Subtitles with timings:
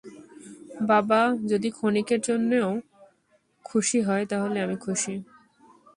[0.89, 1.21] বাবা
[1.45, 2.69] যদি ক্ষনিকের জন্যেও
[3.65, 5.13] খুশি হয় তাহলে আমি খুশি।